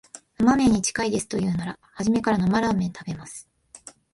[0.39, 3.47] 生めんに近いですと言うなら、初めから生ラーメン食べます